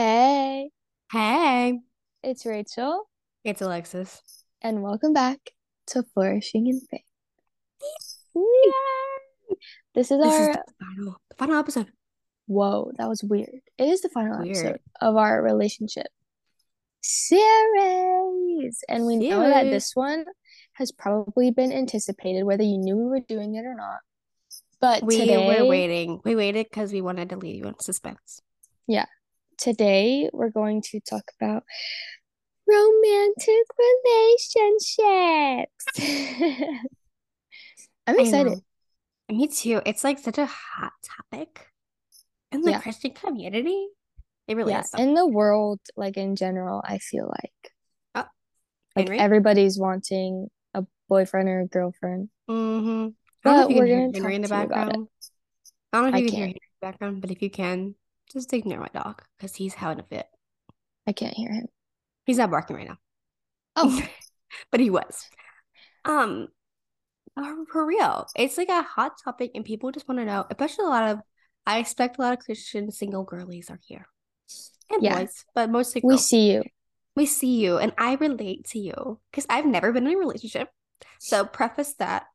[0.00, 0.70] Hey,
[1.10, 1.78] Hey,
[2.22, 3.08] it's Rachel,
[3.44, 4.20] it's Alexis.
[4.60, 5.38] and welcome back
[5.86, 7.00] to Flourishing in Faith.
[8.34, 9.56] Yay!
[9.94, 11.86] This is This is our, the final, the final episode.
[12.46, 13.60] whoa, that was weird.
[13.78, 14.56] It is the final Weird.
[14.58, 16.08] episode of our relationship
[17.00, 18.84] series.
[18.90, 20.26] And we know that this one
[20.74, 24.00] has probably been anticipated, whether you knew we were doing it or not.
[24.78, 26.20] But We today, were waiting.
[26.22, 28.42] We waited because we wanted to leave you in suspense.
[29.58, 31.62] Today we're going to talk about
[32.68, 35.86] romantic relationships.
[38.06, 38.60] I'm excited.
[39.28, 39.80] Me too.
[39.84, 41.66] It's like such a hot topic
[42.52, 42.80] in the Yeah.
[42.80, 43.88] Christian community.
[44.46, 44.90] It really Yeah, is.
[44.96, 47.52] in the world, like in general, I feel like
[48.14, 48.24] Oh,
[48.94, 49.18] like Henry?
[49.18, 52.28] everybody's wanting a boyfriend or a girlfriend.
[52.48, 53.08] Mm-hmm.
[53.44, 54.88] I don't know if you we're can hear Henry in the talk to you about
[54.88, 54.92] it.
[54.92, 55.08] background.
[55.92, 56.38] I don't know if you can hear can't.
[56.38, 57.94] Henry in the background, but if you can,
[58.32, 60.26] just ignore my dog because he's having a fit.
[61.06, 61.66] I can't hear him.
[62.24, 62.98] He's not barking right now.
[63.76, 64.02] Oh,
[64.70, 65.28] but he was.
[66.04, 66.48] Um,
[67.70, 70.46] for real, it's like a hot topic, and people just want to know.
[70.50, 71.20] Especially a lot of,
[71.66, 74.06] I expect a lot of Christian single girlies are here,
[74.90, 75.18] and Yeah.
[75.18, 76.62] boys, but mostly we see you.
[77.14, 80.68] We see you, and I relate to you because I've never been in a relationship.
[81.18, 82.26] So preface that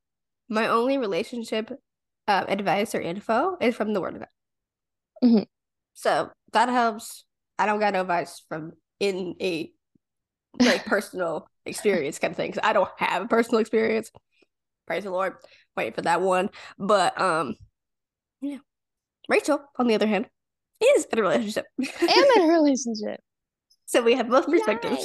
[0.49, 1.71] my only relationship
[2.27, 4.29] uh, advice or info is from the Word of God.
[5.23, 5.45] Mhm.
[5.93, 7.25] So that helps.
[7.59, 9.71] I don't got no advice from in a
[10.59, 14.11] like personal experience kind of thing because I don't have a personal experience.
[14.87, 15.35] Praise the Lord.
[15.77, 16.49] Wait for that one.
[16.77, 17.55] But um,
[18.41, 18.57] yeah.
[19.29, 20.27] Rachel, on the other hand,
[20.83, 21.65] is in a relationship.
[21.79, 23.21] I'm in a relationship.
[23.85, 25.03] so we have both perspectives.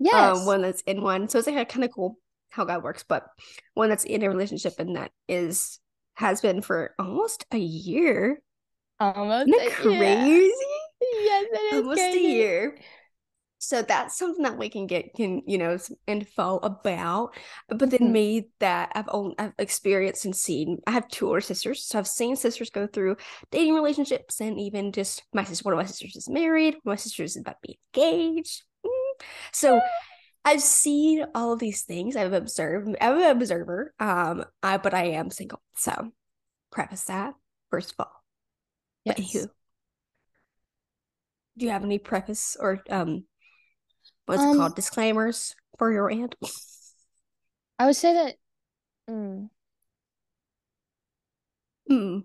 [0.00, 0.10] Yay.
[0.12, 0.38] Yes.
[0.38, 1.28] Um, one that's in one.
[1.28, 2.16] So it's like kind of cool
[2.50, 3.26] how God works, but
[3.74, 5.78] one that's in a relationship and that is
[6.14, 8.40] has been for almost a year.
[9.00, 9.48] Almost.
[9.48, 10.24] Isn't it a- yeah.
[10.24, 10.54] crazy?
[11.16, 12.26] Yes, it is almost crazy.
[12.26, 12.78] a year.
[13.58, 17.34] So that's something that we can get can you know some info about.
[17.68, 18.12] But then Mhm.
[18.12, 20.78] me that I've owned I've experienced and seen.
[20.86, 23.16] I have two older sisters, so I've seen sisters go through
[23.50, 25.62] dating relationships and even just my sister.
[25.64, 26.74] One of my sisters is married.
[26.84, 28.62] One of my sisters is about to be engaged.
[28.86, 29.24] Mm.
[29.52, 29.80] So
[30.44, 32.16] I've seen all of these things.
[32.16, 32.88] I've observed.
[33.00, 33.94] I'm an observer.
[34.00, 35.62] Um, I but I am single.
[35.76, 36.12] So
[36.72, 37.34] preface that
[37.70, 38.23] first of all.
[39.04, 39.16] Yes.
[39.18, 39.50] anywho,
[41.56, 43.24] do you have any preface or um
[44.26, 46.36] what's it Um, called disclaimers for your end?
[47.78, 48.36] I would say that.
[49.10, 49.50] Mm,
[51.88, 52.18] Hmm.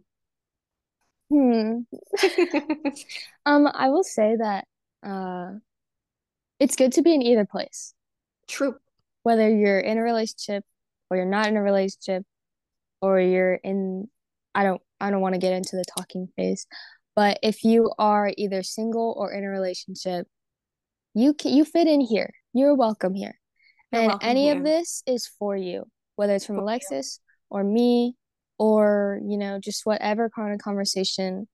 [1.29, 1.79] hmm.
[3.45, 4.65] Um, I will say that.
[5.03, 5.59] Uh,
[6.59, 7.93] it's good to be in either place.
[8.47, 8.79] True.
[9.23, 10.63] whether you're in a relationship
[11.09, 12.25] or you're not in a relationship
[13.01, 14.09] or you're in
[14.55, 16.67] I don't I don't want to get into the talking phase,
[17.15, 20.27] but if you are either single or in a relationship,
[21.13, 22.31] you can you fit in here.
[22.53, 23.37] You're welcome here.
[23.91, 24.57] You're And welcome any here.
[24.57, 26.65] of this is for you, whether it's from For you.
[26.65, 28.15] Alexis or me
[28.57, 31.47] or, you know, just whatever kind of conversation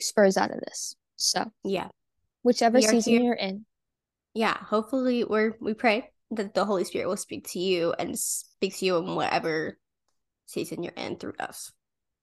[0.00, 0.94] spurs out of this.
[1.16, 1.88] So, Yeah.
[2.42, 3.22] whichever season here.
[3.22, 3.64] you're in.
[4.34, 4.56] Yeah.
[4.58, 8.84] Hopefully we're we pray that the Holy Spirit will speak to you and speak to
[8.84, 9.78] you in whatever
[10.46, 11.72] season you're in through us.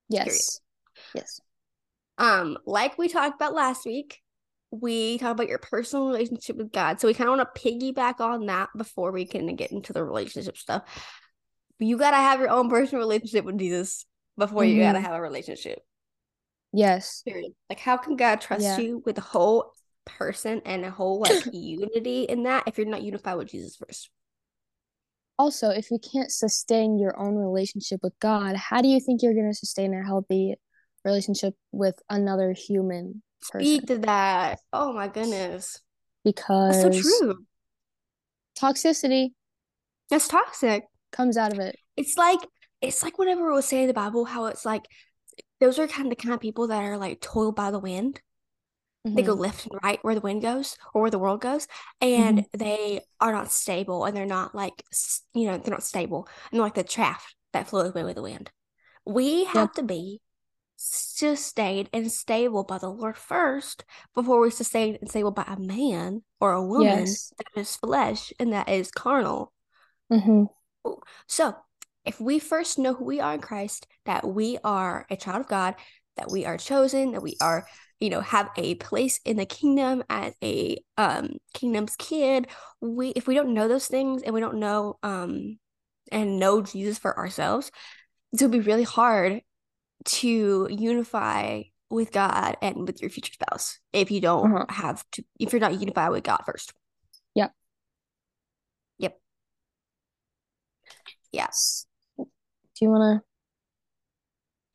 [0.10, 0.60] Yes.
[1.14, 1.40] Yes.
[2.18, 4.22] Um, like we talked about last week,
[4.72, 7.00] we talked about your personal relationship with God.
[7.00, 10.04] So we kind of want to piggyback on that before we can get into the
[10.04, 10.84] relationship stuff.
[11.80, 14.06] You gotta have your own personal relationship with Jesus
[14.38, 15.04] before you gotta Mhm.
[15.04, 15.80] have a relationship.
[16.72, 17.22] Yes.
[17.24, 17.54] Period.
[17.70, 18.80] Like, how can God trust Yeah.
[18.80, 19.74] you with a whole
[20.06, 24.10] person and a whole like unity in that if you're not unified with Jesus first?
[25.40, 29.34] Also, if you can't sustain your own relationship with God, how do you think you're
[29.34, 30.56] going to sustain a healthy
[31.04, 33.66] relationship with another human person?
[33.66, 34.60] Speak to that.
[34.72, 35.80] Oh my goodness.
[36.24, 37.46] That's Because so true.
[38.58, 39.30] toxicity
[40.10, 40.84] That's toxic.
[41.12, 41.76] comes out of it.
[41.98, 42.40] It's like
[42.82, 44.84] it's like whenever it was saying in the Bible how it's like
[45.60, 48.22] those are kind of the kind of people that are like toiled by the wind.
[49.14, 49.40] They go Mhm.
[49.40, 51.68] left and right where the wind goes or where the world goes,
[52.02, 54.84] and they are not stable and they're not like
[55.34, 58.22] you know they're not stable and they're like the chaff that flows away with the
[58.24, 58.52] wind.
[59.06, 60.22] We have to be
[60.78, 63.86] sustained and stable by the Lord first
[64.16, 67.34] before we're sustained and stable by a man or a woman Yes.
[67.38, 69.54] that is flesh and that is carnal.
[70.10, 70.46] hmm
[71.28, 71.56] So,
[72.06, 75.48] if we first know who we are in Christ, that we are a child of
[75.48, 75.76] God,
[76.18, 77.68] that we are chosen, that we are,
[78.04, 82.48] you know, have a place in the kingdom as a um kingdom's kid,
[82.82, 85.58] we if we don't know those things and we don't know um
[86.12, 87.72] and know Jesus for ourselves,
[88.34, 89.42] it's gonna be really hard
[90.04, 94.66] to unify with God and with your future spouse if you don't Uh-huh.
[94.68, 96.74] have to if you're not unified with God first.
[97.36, 97.54] Yep.
[98.98, 99.18] Yep.
[101.32, 101.86] Yes.
[102.18, 102.26] Do
[102.82, 103.24] you want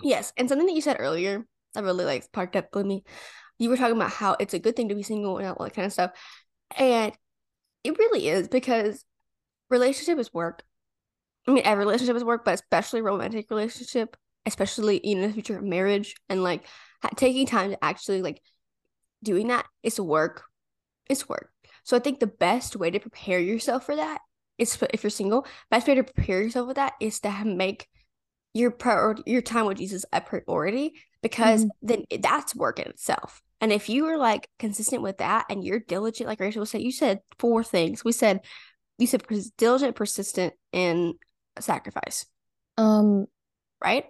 [0.00, 0.06] to?
[0.08, 0.32] Yes.
[0.38, 3.04] And something that you said earlier that really like sparked up with me.
[3.58, 5.74] You were talking about how it's a good thing to be single and all that
[5.74, 6.12] kind of stuff.
[6.76, 7.12] And
[7.84, 9.04] it really is because
[9.70, 10.62] relationship is work.
[11.46, 14.16] I mean, every relationship is work, but especially romantic relationship,
[14.46, 16.66] especially in the future marriage and like
[17.16, 18.42] taking time to actually like
[19.22, 20.44] doing that is work.
[21.08, 21.50] It's work.
[21.84, 24.20] So I think the best way to prepare yourself for that
[24.58, 27.88] is if you're single, best way to prepare yourself for that is to make
[28.58, 31.70] your priority, your time with Jesus a priority because Mhm.
[31.82, 33.40] then that's work in itself.
[33.60, 36.92] And if you are like consistent with that and you're diligent, like Rachel said, you
[36.92, 38.04] said four things.
[38.04, 38.44] We said
[38.98, 39.22] you said
[39.56, 41.14] diligent, persistent, and
[41.60, 42.26] sacrifice,
[42.76, 43.26] um
[43.82, 44.06] right?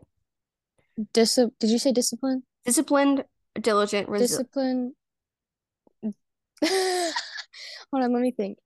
[1.12, 2.42] dis did you say discipline?
[2.64, 3.24] Disciplined,
[3.60, 4.48] diligent, resilient.
[4.52, 4.94] Discipline
[7.92, 8.58] Hold on, let me think.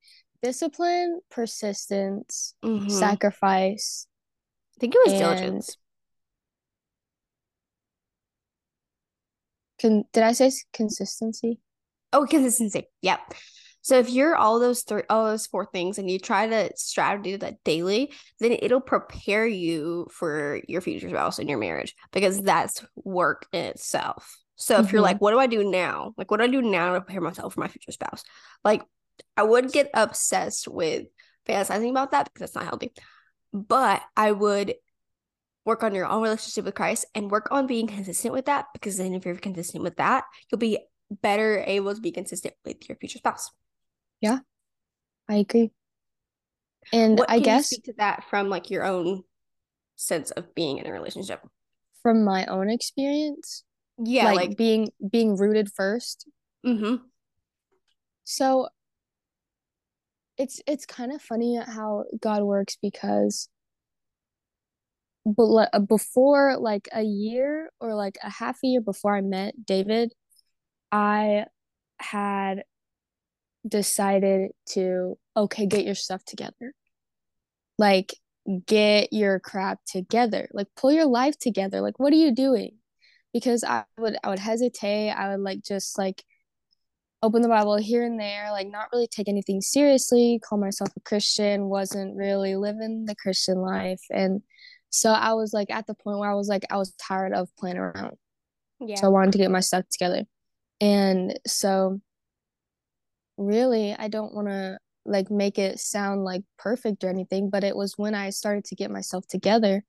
[0.43, 2.91] Discipline, persistence, Mhm.
[2.91, 4.07] sacrifice.
[4.83, 5.77] I think it was diligence.
[9.79, 11.61] Can did I say consistency?
[12.13, 12.89] Oh, consistency.
[13.03, 13.35] Yep.
[13.83, 17.23] So if you're all those three, all those four things, and you try to strive
[17.23, 21.95] to do that daily, then it'll prepare you for your future spouse and your marriage
[22.13, 24.37] because that's work in itself.
[24.57, 25.05] So if you're Mhm.
[25.05, 26.13] like, what do I do now?
[26.17, 28.25] Like, what do I do now to prepare myself for my future spouse?
[28.65, 28.83] Like,
[29.37, 31.07] I would get obsessed with
[31.47, 32.93] fantasizing about that because that's not healthy.
[33.53, 34.75] But I would
[35.65, 38.97] work on your own relationship with Christ and work on being consistent with that because
[38.97, 40.79] then if you're consistent with that, you'll be
[41.11, 43.51] better able to be consistent with your future spouse.
[44.21, 44.39] Yeah.
[45.29, 45.71] I agree.
[46.93, 49.23] And What I can you guess speak to that from like your own
[49.97, 51.41] sense of being in a relationship?
[52.03, 53.63] from my own experience,
[53.97, 56.27] Yeah, like, like, being being rooted first.
[56.67, 56.97] mm-hmm.
[58.25, 58.69] So
[60.39, 63.49] it's it's kind of funny how God works because
[65.25, 69.55] but uh, before like a year or like a half a year before I met
[69.65, 70.13] David,
[70.91, 71.47] I
[72.01, 72.65] had
[73.67, 76.75] decided to okay, get your stuff together.
[77.79, 78.15] Like
[78.67, 80.49] get your crap together.
[80.53, 81.81] Like pull your life together.
[81.81, 82.79] Like what are you doing?
[83.33, 85.11] Because I would I would hesitate.
[85.11, 86.25] I would like just like
[87.23, 91.01] open the Bible here and there, like not really take anything seriously, call myself a
[91.01, 94.01] Christian, wasn't really living the Christian life.
[94.11, 94.43] And
[94.91, 97.49] so I was like at the point where I was like, I was tired of
[97.57, 98.17] playing around.
[98.81, 100.25] yeah, So I wanted to get my stuff together.
[100.81, 102.01] And so
[103.37, 107.77] really, I don't want to like make it sound like perfect or anything, but it
[107.77, 109.85] was when I started to get myself together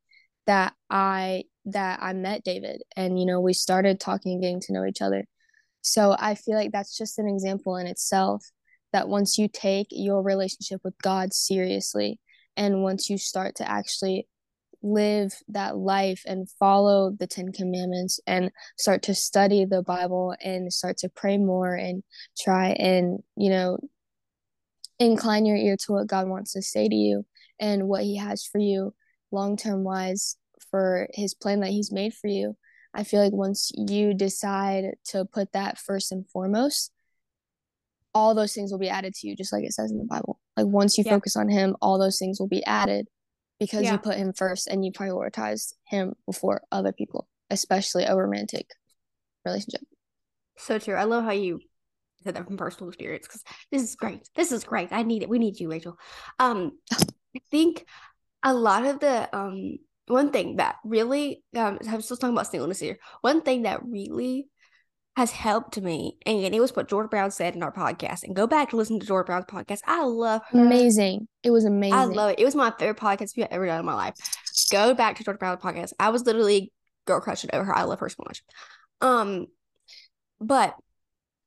[0.46, 4.74] that I that I met David and you know, we started talking and getting to
[4.74, 5.26] know each other.
[5.84, 8.44] So I feel like that's just an example in itself
[8.94, 12.20] that once you take your relationship with God seriously
[12.56, 14.28] and once you start to actually
[14.82, 20.72] live that life and follow the Ten Commandments and start to study the Bible and
[20.72, 22.04] start to pray more and
[22.38, 23.78] try and, you know,
[25.00, 27.26] incline your ear to what God wants to say to you
[27.60, 28.94] and what He has for you
[29.32, 30.38] long term wise
[30.70, 32.56] for His plan that He's made for you.
[32.94, 36.92] I feel like once you decide to put that first and foremost,
[38.14, 40.40] all those things will be added to you, just like it says in the Bible.
[40.56, 41.14] Like once you Yeah.
[41.14, 43.08] focus on Him, all those things will be added
[43.60, 43.94] because Yeah.
[43.94, 48.70] you put Him first and you prioritize Him before other people, especially a romantic
[49.46, 49.82] relationship.
[50.58, 50.94] so true.
[50.94, 51.60] I love how you
[52.24, 54.30] said that from personal experience because this is great.
[54.36, 54.90] This is great.
[54.94, 55.30] I need it.
[55.30, 55.98] We need you, Rachel.
[56.38, 56.78] Um,
[57.36, 57.86] I think
[58.44, 62.80] a lot of the um one thing that really um I'm still talking about singleness
[62.80, 62.98] here.
[63.22, 64.48] One thing that really
[65.16, 68.24] has helped me, and it was what George Brown said in our podcast.
[68.24, 69.82] And go back to listen to George Brown's podcast.
[69.86, 70.60] I love her.
[70.60, 71.28] Amazing.
[71.44, 71.98] It was amazing.
[71.98, 72.40] I love it.
[72.40, 74.16] It was my favorite podcast I've ever done in my life.
[74.72, 75.94] Go back to George Brown's podcast.
[76.00, 76.72] I was literally
[77.06, 77.76] girl crushing over her.
[77.76, 78.44] I love her so much.
[79.02, 79.48] Um,
[80.40, 80.76] but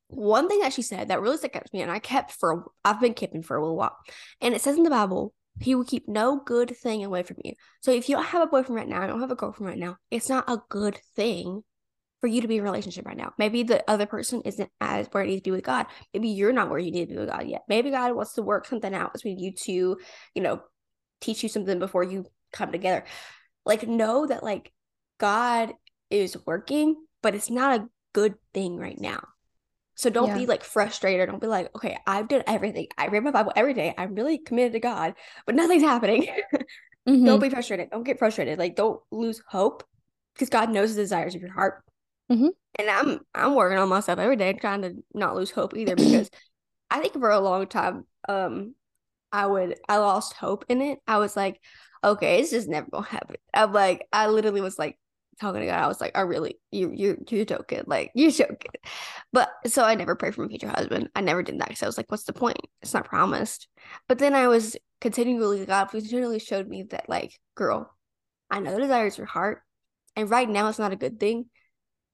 [0.08, 2.70] one thing that she said that really stuck out to me, and I kept for
[2.84, 3.96] I've been keeping for a little while,
[4.40, 7.54] and it says in the Bible, He will keep no good thing away from you.
[7.80, 9.78] So if you don't have a boyfriend right now, you don't have a girlfriend right
[9.78, 11.62] now, it's not a good thing
[12.20, 13.32] for you to be in a relationship right now.
[13.38, 15.86] Maybe the other person isn't as where it needs to be with God.
[16.14, 17.62] Maybe you're not where you need to be with God yet.
[17.68, 19.98] Maybe God wants to work something out between you two,
[20.34, 20.62] you know,
[21.20, 23.04] teach you something before you come together.
[23.64, 24.72] Like know that like
[25.18, 25.72] God
[26.10, 29.20] is working, but it's not a good thing right now.
[29.96, 30.38] So don't Yeah.
[30.38, 31.28] be like frustrated.
[31.28, 32.88] Don't be like, okay, I've done everything.
[32.98, 33.94] I read my Bible every day.
[33.96, 35.14] I'm really committed to God,
[35.46, 36.28] but nothing's happening.
[37.08, 37.24] Mhm.
[37.26, 37.90] don't be frustrated.
[37.90, 38.58] Don't get frustrated.
[38.58, 39.84] Like don't lose hope
[40.34, 41.82] because God knows the desires of your heart.
[42.30, 42.50] Mhm.
[42.78, 46.30] And I'm I'm working on myself every day, trying to not lose hope either because
[46.90, 48.74] I think for a long time, um,
[49.32, 50.98] I would I lost hope in it.
[51.06, 51.60] I was like,
[52.04, 53.36] okay, it's just never gonna happen.
[53.54, 54.98] I'm like, I literally was like
[55.40, 55.82] talking to God.
[55.82, 58.72] I was like, I really, you you you're joking, like you're joking.
[59.32, 61.10] But so I never prayed for my future husband.
[61.14, 62.58] I never did that because I was like, what's the point?
[62.82, 63.68] It's not promised.
[64.08, 67.94] But then I was continually God continually showed me that like, girl,
[68.50, 69.62] I know the desires your heart,
[70.14, 71.46] and right now it's not a good thing,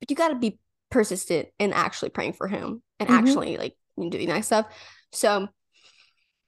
[0.00, 0.58] but you got to be
[0.90, 3.14] persistent in actually praying for him and Mhm.
[3.14, 4.66] actually like doing that stuff.
[5.12, 5.48] So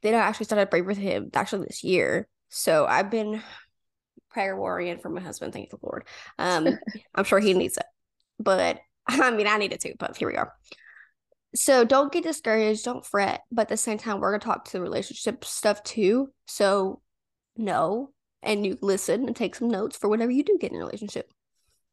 [0.03, 2.29] then I actually started praying with him actually this year.
[2.51, 3.43] So I've been
[4.35, 5.53] prayer warrior for my husband.
[5.53, 6.07] Thank the Lord.
[6.39, 6.69] Um,
[7.15, 7.87] I'm sure he needs it,
[8.39, 9.95] but I mean, I need it too.
[9.99, 10.53] But here we are.
[11.55, 12.85] So don't get discouraged.
[12.85, 13.43] Don't fret.
[13.53, 16.29] But at the same time, we're gonna talk to the relationship stuff too.
[16.47, 17.01] So
[17.57, 18.11] know
[18.43, 21.31] and you listen and take some notes for whenever you do get in a relationship.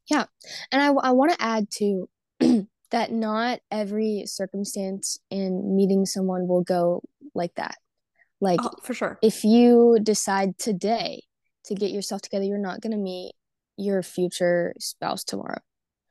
[0.09, 0.25] Yeah,
[0.71, 6.63] and I, I want to add too that not every circumstance in meeting someone will
[6.63, 7.01] go
[7.33, 7.75] like that.
[8.41, 9.19] Like, Oh, for sure.
[9.21, 11.23] if you decide today
[11.65, 13.33] to get yourself together, you're not going to meet
[13.77, 15.59] your future spouse tomorrow.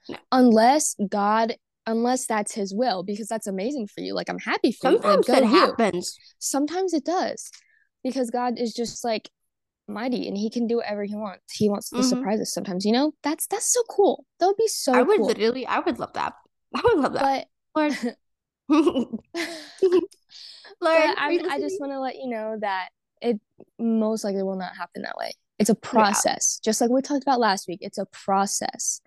[0.09, 0.17] No.
[0.33, 4.15] Unless God, unless that's his will, because that's amazing for you.
[4.15, 4.99] Like, I'm happy for you.
[4.99, 5.49] Sometimes go that you.
[5.51, 6.19] happens.
[6.39, 7.51] Sometimes it does
[8.03, 9.31] because God is just like
[9.87, 11.53] mighty and he can do whatever he wants.
[11.53, 12.05] He wants to Mhm.
[12.05, 13.13] surprise us sometimes, you know?
[13.23, 14.25] That's that's so cool.
[14.39, 15.27] That would be so I would cool.
[15.27, 16.35] literally, I would love that.
[16.75, 17.49] I would love that.
[17.75, 18.17] But Lord,
[18.69, 20.01] Lord,
[20.81, 22.91] but I, I just want to let you know that
[23.21, 23.41] it
[23.79, 25.33] most likely will not happen that way.
[25.59, 27.81] It's a process, just like we talked about last week.
[27.83, 29.01] It's a process.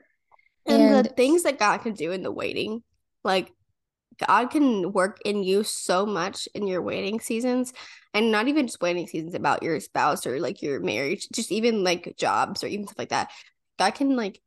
[0.65, 2.83] And, And the things that God can do in the waiting,
[3.23, 3.51] like
[4.27, 7.73] God can work in you so much in your waiting seasons,
[8.13, 11.83] and not even just waiting seasons about your spouse or like your marriage, just even
[11.83, 13.31] like jobs or even stuff like that.
[13.79, 14.39] God can like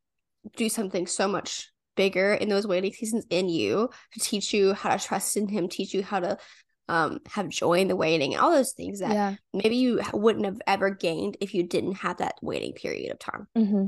[0.57, 4.95] do something so much bigger in those waiting seasons in you to teach you how
[4.95, 6.39] to trust in Him, teach you how to
[6.89, 9.35] um have joined the waiting, and all those things that yeah.
[9.53, 13.47] maybe you wouldn't have ever gained if you didn't have that waiting period of time.
[13.57, 13.87] hmm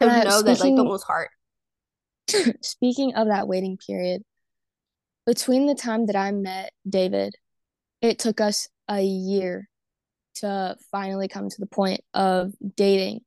[0.00, 1.30] And I- know that like speaking- don't lose heart.
[2.62, 4.22] Speaking of that waiting period,
[5.26, 7.34] between the time that I met David,
[8.00, 9.68] it took us a year
[10.36, 13.20] to finally come to the point of dating.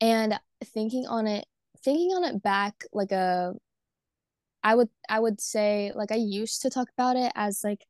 [0.00, 1.46] And thinking on it,
[1.82, 3.54] thinking on it back like a
[4.62, 7.84] I would I would say like I used to talk about it as like,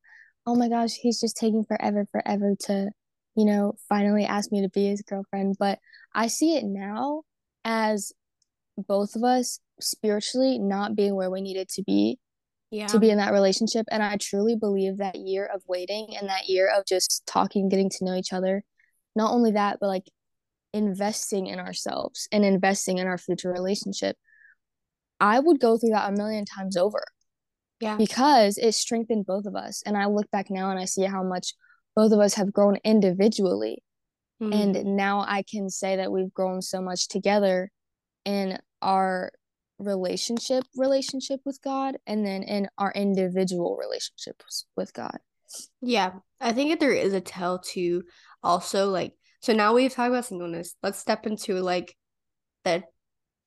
[0.49, 2.89] oh my gosh, he's just taking forever, forever to,
[3.37, 5.57] you know, finally ask me to be his girlfriend.
[5.59, 5.79] But
[6.15, 7.25] I see it now
[7.67, 8.13] as
[8.79, 12.19] both of us spiritually not being where we needed to be
[12.71, 12.87] Yeah.
[12.87, 13.85] to be in that relationship.
[13.91, 17.91] And I truly believe that year of waiting and that year of just talking, getting
[17.91, 18.65] to know each other,
[19.15, 20.11] not only that, but like
[20.73, 24.17] investing in ourselves and investing in our future relationship.
[25.21, 27.05] I would go through that a million times over
[27.81, 27.97] Yeah.
[27.97, 29.83] because it strengthened both of us.
[29.87, 31.55] And I look back now and I see how much
[31.95, 33.83] both of us have grown individually.
[34.41, 34.53] Mhm.
[34.53, 37.71] And now I can say that we've grown so much together
[38.25, 39.33] in our
[39.79, 45.19] relationship relationship with God and then in our individual relationships with God.
[45.81, 48.03] Yeah, I think that there is a tell to
[48.43, 50.75] also like so now we've talked about singleness.
[50.83, 51.97] Let's step into like
[52.65, 52.83] the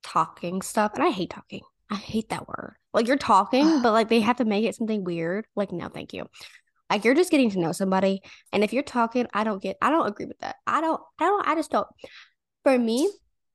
[0.03, 0.93] talking stuff.
[0.95, 1.61] And I hate talking.
[1.91, 2.75] I hate that word.
[2.93, 5.45] Like you're talking, but like they have to make it something weird.
[5.55, 6.25] Like, no, thank you.
[6.89, 8.21] Like you're just getting to know somebody.
[8.51, 10.55] And if you're talking, I don't get I don't agree with that.
[10.65, 11.87] I don't I don't I just don't
[12.63, 13.09] for me,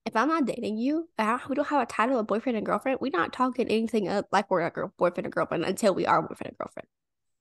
[0.04, 2.98] if I'm not dating you, I, we don't have a title of boyfriend and girlfriend,
[3.00, 6.22] we're not talking anything up like we're a girl, boyfriend and girlfriend until we are
[6.22, 6.88] boyfriend and girlfriend.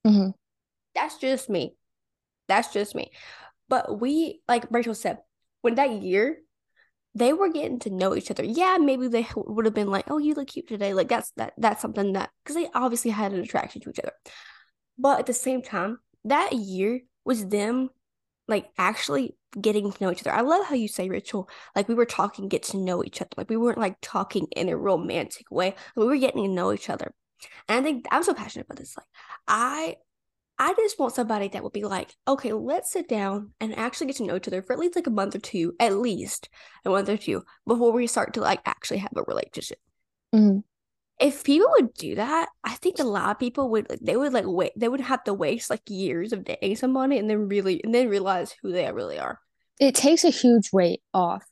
[0.06, 0.34] Mhm.
[0.96, 1.76] That's just me.
[2.48, 3.12] That's just me.
[3.70, 5.20] But we, like Rachel said,
[5.62, 6.38] when that year,
[7.16, 8.44] they were getting to know each other.
[8.44, 11.54] Yeah, maybe they would have been like, "Oh, you look cute today." Like that's that
[11.58, 14.12] that's something that because they obviously had an attraction to each other.
[14.98, 17.90] But at the same time, that year was them
[18.48, 20.34] like actually getting to know each other.
[20.34, 23.32] I love how you say, Rachel, like we were talking, get to know each other.
[23.38, 25.76] Like we weren't like talking in a romantic way.
[25.96, 27.14] We were getting to know each other.
[27.68, 28.96] And I think I'm so passionate about this.
[28.98, 29.08] Like
[29.48, 29.96] I
[30.58, 34.16] I just want somebody that would be like, okay, let's sit down and actually get
[34.18, 36.50] to know each other for at least like a month or two, at least
[36.86, 39.80] a month or two, before we start to like actually have a relationship.
[40.34, 40.64] Mhm.
[41.20, 44.34] If people would do that, I think a lot of people would like they would
[44.34, 47.82] like wait they would have to waste like years of dating somebody and then really
[47.84, 49.40] and then realize who they really are.
[49.80, 51.44] It takes a huge weight off.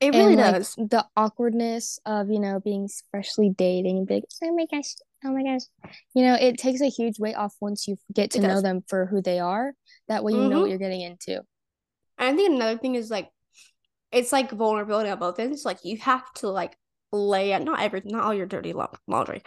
[0.00, 0.74] It really and like does.
[0.76, 4.94] the awkwardness of, you know, being freshly dating and being, oh my gosh,
[5.24, 5.62] oh my gosh.
[6.14, 8.62] You know, it takes a huge weight off once you get to It know does.
[8.62, 9.72] them for who they are.
[10.08, 10.60] That way you know Mhm.
[10.62, 11.36] what you're getting into.
[12.18, 13.30] And I think another thing is like
[14.10, 15.64] it's like vulnerability on both ends.
[15.64, 16.76] Like you have to like
[17.12, 18.72] lay out not every not all your dirty
[19.06, 19.42] laundry,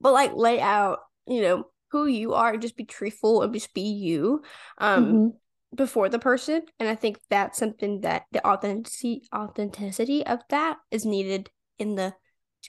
[0.00, 3.74] but like lay out, you know, who you are and just be truthful and just
[3.74, 4.42] be you.
[4.78, 5.28] Um mm-hmm.
[5.74, 6.62] before the person.
[6.78, 11.50] And I think that's something that the authenticity authenticity of that is needed
[11.80, 12.14] in the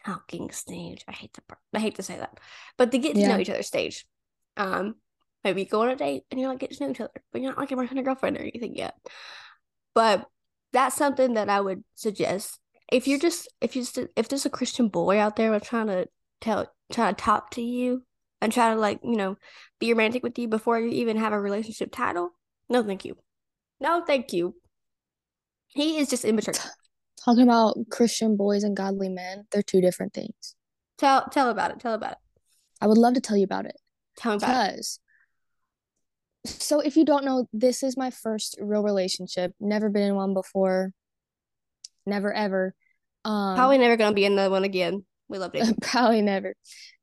[0.03, 1.03] talking stage.
[1.07, 1.41] I hate to
[1.73, 2.39] I hate to say that.
[2.77, 3.29] But the get to yeah.
[3.29, 4.05] know each other stage.
[4.57, 4.95] Um
[5.43, 7.51] maybe go on a date and you're like get to know each other, but you're
[7.51, 8.95] not like a boyfriend or girlfriend or anything yet.
[9.93, 10.25] But
[10.73, 12.59] that's something that I would suggest
[12.91, 16.07] if you're just if you just if there's a Christian boy out there trying to
[16.41, 18.03] tell trying to talk to you
[18.41, 19.37] and try to like you know
[19.79, 22.31] be romantic with you before you even have a relationship title,
[22.69, 23.17] no thank you,
[23.79, 24.55] no thank you.
[25.67, 26.53] He is just immature.
[27.25, 30.55] Talking about Christian boys and godly men, they're two different things.
[30.99, 31.79] Tell tell about it.
[31.79, 32.17] Tell about it.
[32.79, 33.75] I would love to tell you about it.
[34.17, 34.71] Tell me about it.
[34.73, 34.99] because,
[36.45, 36.49] it.
[36.51, 39.53] So if you don't know, this is my first real relationship.
[39.59, 40.93] Never been in one before
[42.05, 42.75] never ever.
[43.23, 45.03] Um, probably never gonna be in the one again.
[45.27, 45.75] We love it.
[45.81, 46.53] probably never.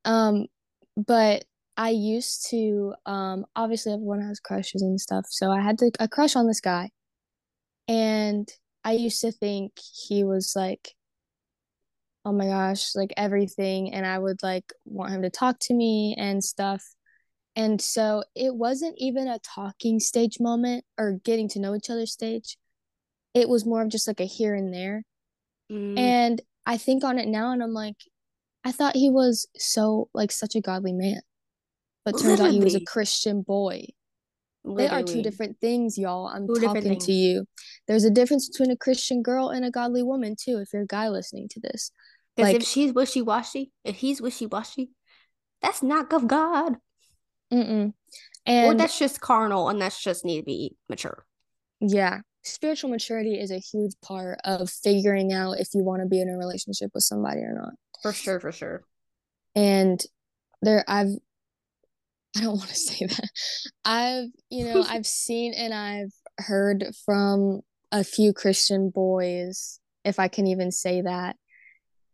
[0.05, 0.47] Um,
[0.95, 1.43] but
[1.75, 6.07] I used to um obviously everyone has crushes and stuff, so I had to, a
[6.07, 6.91] crush on this guy,
[7.87, 8.49] and
[8.83, 9.73] I used to think
[10.07, 10.95] he was like,
[12.25, 16.15] oh my gosh, like everything, and I would like want him to talk to me
[16.17, 16.83] and stuff.
[17.55, 22.05] And so it wasn't even a talking stage moment or getting to know each other
[22.05, 22.57] stage
[23.33, 25.03] it was more of just like a here and there.
[25.71, 25.97] Mm.
[25.97, 27.97] And I think on it now and I'm like,
[28.63, 31.21] I thought he was so like such a godly man.
[32.05, 32.49] But turns Literally.
[32.49, 33.87] out he was a Christian boy.
[34.63, 34.87] Literally.
[34.87, 36.27] They are two different things, y'all.
[36.27, 37.45] I'm two talking to you.
[37.87, 40.87] There's a difference between a Christian girl and a godly woman too, if you're a
[40.87, 41.91] guy listening to this.
[42.35, 44.91] Because like, if she's wishy washy, if he's wishy washy,
[45.61, 46.77] that's not of God.
[47.51, 47.93] Mm-mm.
[48.45, 51.25] And or that's just carnal and that's just need to be mature.
[51.79, 56.21] Yeah spiritual maturity is a huge part of figuring out if you want to be
[56.21, 57.73] in a relationship with somebody or not.
[58.01, 58.83] For sure, for sure.
[59.55, 60.01] And
[60.61, 61.15] there I've
[62.35, 63.29] I don't want to say that.
[63.85, 67.61] I've, you know, I've seen and I've heard from
[67.93, 71.37] a few Christian boys, if I can even say that.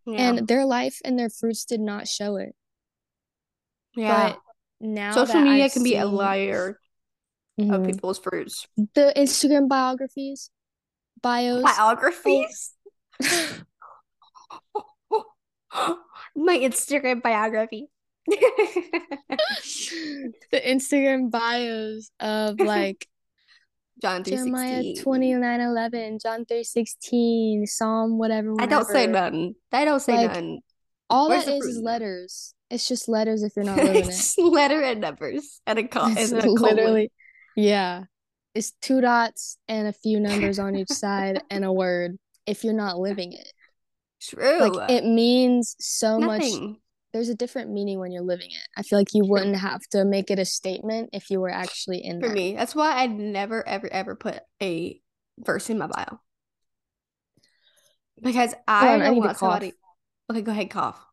[0.06, 0.30] Yeah.
[0.30, 2.54] And their life and their fruits did not show it.
[3.96, 4.34] Yeah.
[4.34, 4.40] But
[4.82, 6.80] now social media I've can be a liar
[7.60, 7.74] mm-hmm.
[7.74, 8.68] of people's fruits.
[8.76, 10.52] The Instagram biographies,
[11.22, 12.74] bios, biographies.
[16.36, 17.88] My Instagram biography.
[18.28, 18.34] the
[20.54, 23.08] Instagram bios of like
[24.02, 28.74] John 3, Jeremiah 29 11, John 3 16, Psalm, whatever, whatever.
[28.74, 29.56] I don't say nothing.
[29.72, 30.62] I don't say like, nothing.
[31.10, 32.54] All Where's that is is letters.
[32.70, 34.34] It's just letters if you're not living it.
[34.38, 36.08] Letter and numbers and a call.
[36.08, 37.12] And a literally
[37.56, 38.04] yeah.
[38.56, 42.74] It's two dots and a few numbers on each side and a word if you're
[42.74, 43.52] not living it.
[44.22, 44.60] True.
[44.60, 46.72] Like it means so Nothing.
[46.72, 46.80] much.
[47.12, 48.68] There's a different meaning when you're living it.
[48.78, 52.04] I feel like you wouldn't have to make it a statement if you were actually
[52.06, 52.36] in For there.
[52.36, 55.02] me, that's why I'd never ever ever put a
[55.40, 56.20] verse in my bio.
[58.22, 59.74] Because I on, don't I want somebody
[60.30, 61.04] Okay, go ahead, cough.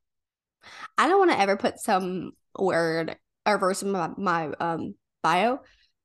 [0.98, 5.60] I don't want to ever put some word or verse in my, my um bio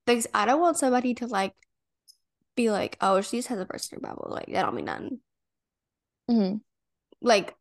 [0.06, 1.54] because I don't want somebody to like
[2.56, 4.28] be like, oh, she just has a verse in her Bible.
[4.30, 5.20] Like that don't mean nothing.
[6.30, 6.58] Mm-hmm.
[7.22, 7.56] Like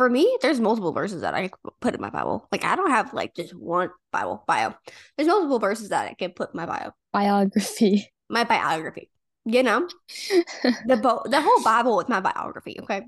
[0.00, 1.50] for me, there's multiple verses that I
[1.82, 2.48] put in my Bible.
[2.50, 4.72] Like I don't have like just one Bible bio.
[5.14, 6.92] There's multiple verses that I can put in my bio.
[7.12, 8.10] Biography.
[8.30, 9.10] My biography.
[9.44, 9.88] You know,
[10.86, 12.78] the bo- the whole Bible with my biography.
[12.80, 13.02] Okay.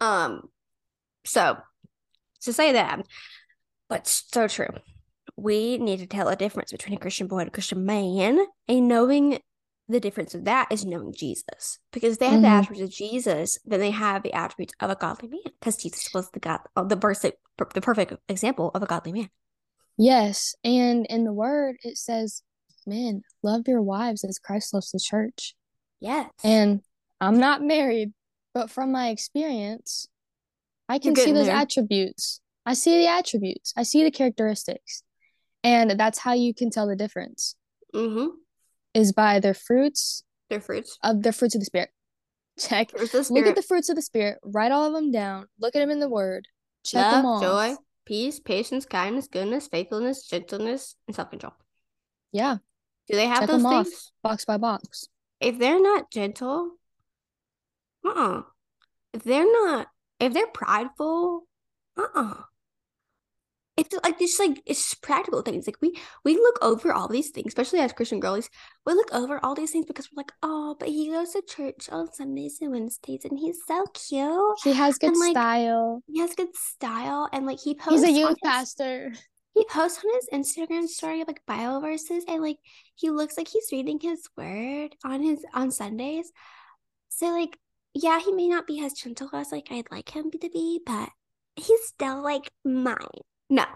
[0.00, 0.50] Um.
[1.24, 1.56] So
[2.42, 3.06] to say that,
[3.88, 4.66] but so true
[5.36, 8.44] we need to tell a difference between a Christian boy and a Christian man.
[8.68, 9.38] And knowing
[9.92, 11.78] the difference of that is knowing Jesus.
[11.92, 12.42] Because they have mm-hmm.
[12.42, 15.40] the attributes of Jesus, then they have the attributes of a godly man.
[15.60, 19.30] Because Jesus was the God, uh, the birth, the perfect example of a godly man.
[19.98, 20.54] Yes.
[20.64, 22.42] And in the word, it says,
[22.86, 25.54] men, love your wives as Christ loves the church.
[26.00, 26.30] Yes.
[26.42, 26.80] And
[27.20, 28.12] I'm not married,
[28.54, 30.08] but from my experience,
[30.88, 31.56] I can see those there.
[31.56, 32.40] attributes.
[32.66, 33.72] I see the attributes.
[33.76, 35.04] I see the characteristics
[35.64, 37.56] and that's how you can tell the difference
[37.94, 38.28] mm-hmm.
[38.94, 40.98] Is by their fruits their fruits.
[41.02, 41.90] of the fruits of the spirit.
[42.58, 42.90] Check.
[42.90, 44.38] The look at the fruits of the spirit.
[44.44, 45.46] Write all of them down.
[45.58, 46.46] Look at them in the word.
[46.84, 47.40] Check Love, them all.
[47.40, 51.54] joy peace patience kindness goodness faithfulness gentleness and self-control.
[52.32, 52.58] Yeah.
[53.08, 53.88] Do they have check those things?
[53.88, 55.08] off, box by box.
[55.40, 56.72] If they're not gentle
[58.04, 58.42] uh-uh.
[59.12, 61.46] If they're not if they're prideful
[61.96, 62.42] uh-uh
[63.76, 65.66] it's like just like it's practical things.
[65.66, 68.50] Like we we look over all these things, especially as Christian girlies.
[68.84, 71.88] We look over all these things because we're like, oh, but he goes to church
[71.90, 74.58] on Sundays and Wednesdays, and he's so cute.
[74.62, 76.02] He has good And, like, style.
[76.06, 78.04] He has good style, and like he posts.
[78.04, 79.12] He's a youth his- pastor.
[79.54, 82.58] He posts on his Instagram story like Bible verses, and like
[82.94, 86.30] he looks like he's reading his word on his on Sundays.
[87.08, 87.58] So like,
[87.94, 91.08] yeah, he may not be as gentle as like I'd like him to be, but
[91.56, 92.96] he's still like mine.
[93.52, 93.66] No,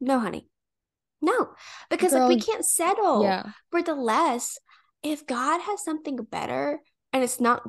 [0.00, 0.48] no, honey,
[1.20, 1.54] no,
[1.90, 3.52] because like we can't settle Yeah.
[3.70, 4.58] for the less.
[5.04, 6.80] If God has something better,
[7.12, 7.62] and it's not,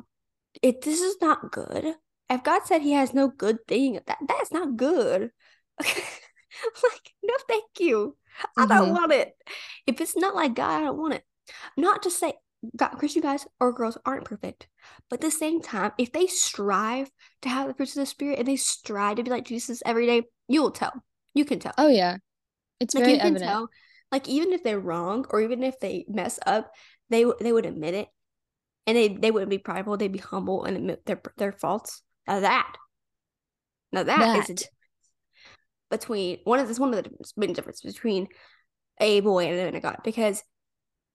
[0.62, 1.94] if this is not good.
[2.28, 5.30] If God said He has no good thing, that that's not good.
[5.78, 8.16] like, no, thank you.
[8.56, 8.94] I don't Mhm.
[8.98, 9.36] want it.
[9.86, 11.24] If it's not like God, I don't want it.
[11.76, 12.34] Not to say
[12.76, 14.68] God, Christian guys or girls aren't perfect,
[15.08, 17.10] but at the same time, if they strive
[17.42, 20.06] to have the fruits of the Spirit and they strive to be like Jesus every
[20.06, 20.92] day, you will tell.
[21.34, 21.74] You can tell.
[21.78, 22.18] Oh yeah.
[22.80, 23.50] It's like very you can evident.
[23.50, 23.68] tell.
[24.12, 26.70] Like even if they're wrong or even if they mess up,
[27.10, 28.08] they they would admit it,
[28.86, 29.96] and they they wouldn't be prideful.
[29.96, 32.02] They'd be humble and admit their their faults.
[32.26, 32.76] Now that,
[33.92, 34.56] now that is That.
[34.56, 34.70] difference
[35.90, 38.28] between one of this one of the difference, main difference between
[39.00, 40.42] a boy and a God because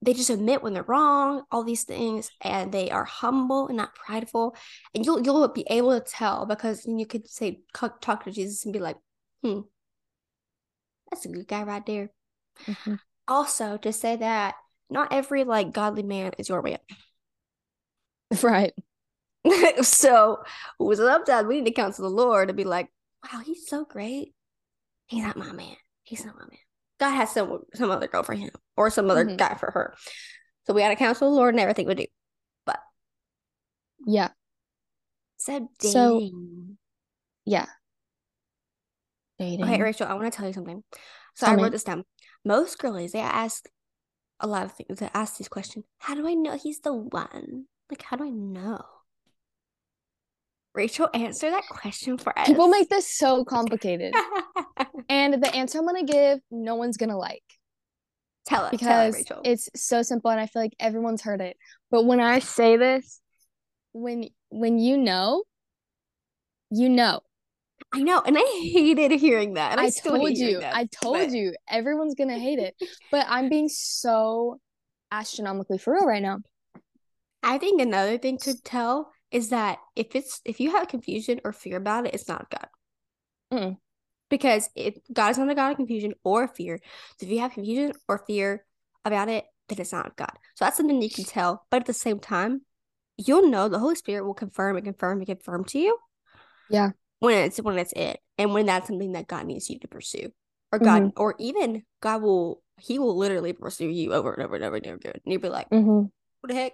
[0.02, 3.96] they just admit when they're wrong, all these things, and they are humble and not
[3.96, 4.56] prideful.
[4.94, 8.74] And you'll you'll be able to tell because you could say talk to Jesus and
[8.74, 8.98] be like,
[9.44, 9.62] hmm,
[11.10, 12.12] that's a good guy right there.
[12.66, 13.00] Mhm.
[13.28, 14.56] Also, to say that
[14.90, 16.80] not every like godly man is your man.
[18.44, 18.74] Right.
[19.82, 20.44] so
[20.78, 22.90] sometimes we need to counsel the Lord and be like,
[23.24, 24.34] wow, he's so great.
[25.08, 25.76] He's not my man.
[26.04, 26.60] He's not my man.
[27.00, 29.38] God has some some other girl for him or some other Mhm.
[29.38, 29.96] guy for her.
[30.66, 32.06] So we gotta counsel the Lord and everything we do.
[32.66, 32.80] But
[34.06, 34.30] Yeah.
[35.38, 36.78] so So- dating.
[37.46, 37.68] Yeah.
[39.38, 39.64] Dating.
[39.64, 40.84] Okay, Rachel, I want to tell you something.
[41.36, 41.64] So Tell I me.
[41.64, 42.04] wrote this down.
[42.44, 43.70] Most girlies, they ask
[44.42, 45.00] a lot of things.
[45.00, 45.86] They ask these questions.
[46.00, 47.68] How do I know he's the one?
[47.90, 48.84] Like, how do I know?
[50.76, 52.48] Rachel, answer that question for us.
[52.48, 54.14] People make this so complicated.
[55.10, 57.42] And the answer I'm gonna give, no one's gonna like.
[58.46, 59.42] tell us, tell us, because Rachel.
[59.44, 61.58] it's so simple and I feel like everyone's heard it.
[61.90, 63.20] But when I say this,
[63.92, 65.44] when when you know,
[66.70, 67.22] you know.
[67.92, 69.72] I know, and I hated hearing that.
[69.72, 70.60] And I, I still told you.
[70.60, 71.56] that, I told but- you.
[71.68, 72.76] Everyone's gonna hate it.
[73.10, 74.60] But I'm being so
[75.12, 76.40] astronomically for real right now.
[77.42, 81.54] I think another thing to tell is that if it's if you have confusion or
[81.54, 82.68] fear about it, it's not God.
[83.54, 83.78] Mm-mm.
[84.30, 86.80] Because if God is not a God of confusion or fear,
[87.18, 88.66] so if you have confusion or fear
[89.04, 90.32] about it, then it's not God.
[90.56, 91.66] So that's something you can tell.
[91.72, 92.62] But at the same time,
[93.18, 95.98] you'll know the Holy Spirit will confirm and confirm and confirm to you.
[96.70, 96.92] Yeah.
[97.20, 100.32] When it's when it's it, and when that's something that God needs you to pursue,
[100.72, 101.22] or God, Mm-hmm.
[101.22, 104.86] or even God will He will literally pursue you over and over and over and
[104.86, 106.04] over again, and you'll be like, hmm
[106.42, 106.74] what the heck?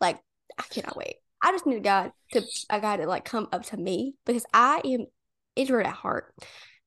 [0.00, 0.20] Like,
[0.58, 1.16] I cannot wait.
[1.42, 4.80] I just need God to a guy to like come up to me because I
[4.84, 5.06] am
[5.56, 6.34] introvert at heart,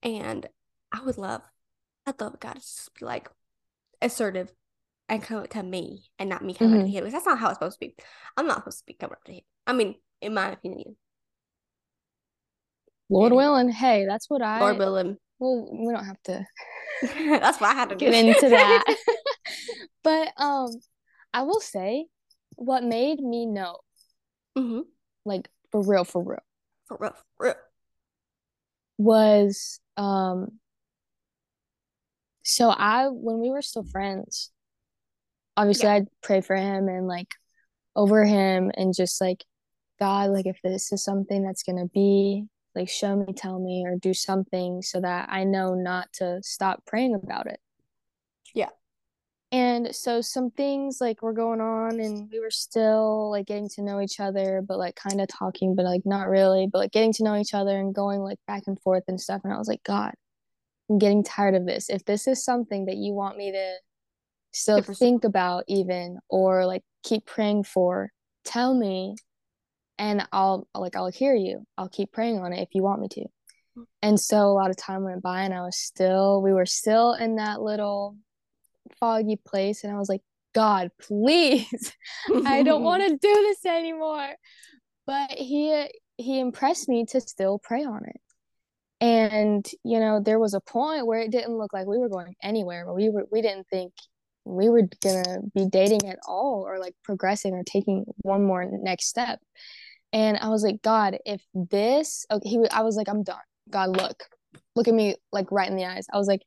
[0.02, 0.46] and
[0.92, 1.42] I would love,
[2.06, 3.30] I'd love God to just be like
[4.02, 4.52] assertive
[5.10, 7.04] and come up to me and not me coming up to him.
[7.04, 7.96] Because that's not how it's supposed to be.
[8.38, 9.42] I'm not supposed to be coming up to him.
[9.68, 10.96] I mean, in my opinion,
[13.10, 13.44] Lord Anyway.
[13.44, 16.46] willing, hey, that's what I Lord willing, well, we don't have to
[17.02, 18.06] that's what I had to do.
[18.06, 18.86] get into that.
[20.04, 20.70] but um
[21.34, 22.06] I will say
[22.56, 23.80] what made me know,
[24.56, 24.82] hmm
[25.26, 26.44] like for real, for real,
[26.88, 27.56] For real, for real.
[28.98, 30.60] was um
[32.44, 34.52] so I when we were still friends,
[35.58, 35.96] obviously Yeah.
[35.96, 37.34] I'd pray for him and like
[37.96, 39.44] over him and just like
[40.00, 43.96] God, like if this is something that's gonna be, like show me, tell me, or
[43.96, 47.60] do something so that I know not to stop praying about it.
[48.54, 48.70] Yeah.
[49.54, 53.84] And so some things like were going on and we were still like getting to
[53.84, 57.14] know each other, but like kind of talking, but like not really, but like getting
[57.14, 59.42] to know each other and going like back and forth and stuff.
[59.44, 60.12] And I was like, God,
[60.90, 61.92] I'm getting tired of this.
[61.92, 63.76] If this is something that you want me to
[64.54, 68.10] still think about, even or like keep praying for,
[68.44, 69.14] tell me
[70.00, 71.64] and I'll like I'll hear you.
[71.78, 73.22] I'll keep praying on it if you want me to.
[73.78, 73.86] Mm.
[74.02, 77.14] And so a lot of time went by and I was still we were still
[77.14, 78.18] in that little
[79.00, 80.22] foggy place and I was like,
[80.54, 81.94] God, please.
[82.46, 84.30] I don't want to do this anymore.
[85.06, 88.22] But he he impressed me to still pray on it.
[89.02, 92.36] And you know, there was a point where it didn't look like we were going
[92.42, 93.92] anywhere, but we were we didn't think
[94.46, 99.08] we were gonna be dating at all or like progressing or taking one more next
[99.08, 99.40] step.
[100.14, 103.38] And I was like, God, if this okay, he I was like, I'm done.
[103.70, 104.24] God, look,
[104.76, 106.06] look at me like right in the eyes.
[106.14, 106.42] I was like,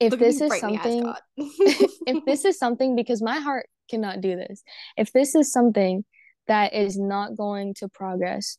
[0.00, 4.62] if this is something, if this is something, because my heart cannot do this,
[4.96, 6.04] if this is something
[6.48, 8.56] that is not going to progress,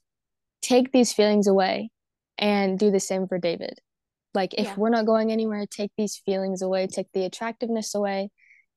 [0.61, 1.89] take these feelings away
[2.37, 3.79] and do the same for David.
[4.33, 4.75] Like, if yeah.
[4.77, 8.29] we're not going anywhere, take these feelings away, take the attractiveness away,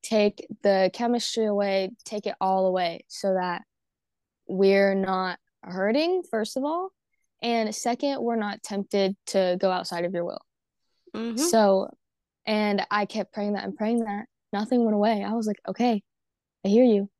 [0.03, 3.63] take the chemistry away, take it all away so that
[4.49, 6.91] we're not hurting, first of all.
[7.41, 10.43] And second, we're not tempted to go outside of your will.
[11.15, 11.37] Mm-hmm.
[11.37, 11.91] So,
[12.47, 14.27] and I kept praying that and praying that.
[14.53, 15.25] Nothing went away.
[15.25, 16.03] I was like, okay,
[16.65, 17.11] I hear you.